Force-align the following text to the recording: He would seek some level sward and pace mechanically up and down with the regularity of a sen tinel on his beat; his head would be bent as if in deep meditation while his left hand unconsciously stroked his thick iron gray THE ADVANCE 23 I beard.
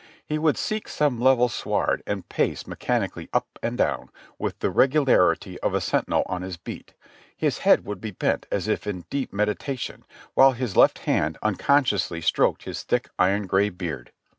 He 0.25 0.39
would 0.39 0.57
seek 0.57 0.87
some 0.87 1.19
level 1.19 1.47
sward 1.47 2.01
and 2.07 2.27
pace 2.27 2.65
mechanically 2.65 3.29
up 3.33 3.59
and 3.61 3.77
down 3.77 4.09
with 4.39 4.57
the 4.57 4.71
regularity 4.71 5.59
of 5.59 5.75
a 5.75 5.79
sen 5.79 6.05
tinel 6.05 6.23
on 6.25 6.41
his 6.41 6.57
beat; 6.57 6.95
his 7.37 7.59
head 7.59 7.85
would 7.85 8.01
be 8.01 8.09
bent 8.09 8.47
as 8.51 8.67
if 8.67 8.87
in 8.87 9.05
deep 9.11 9.31
meditation 9.31 10.03
while 10.33 10.53
his 10.53 10.75
left 10.75 10.97
hand 11.05 11.37
unconsciously 11.43 12.19
stroked 12.19 12.63
his 12.63 12.81
thick 12.81 13.09
iron 13.19 13.45
gray 13.45 13.65
THE 13.69 13.75
ADVANCE 13.75 13.77
23 13.79 13.87
I 13.89 13.91
beard. 13.97 14.11